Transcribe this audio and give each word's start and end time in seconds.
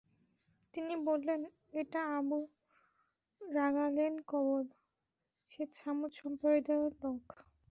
তিনি 0.73 0.95
বললেন, 1.07 1.41
এটা 1.73 2.01
আবু 2.17 2.39
রাগালের 3.41 4.13
কবর, 4.27 4.63
সে 5.47 5.61
ছামূদ 5.77 6.11
সম্প্রদায়ের 6.21 6.69
লোক। 7.01 7.23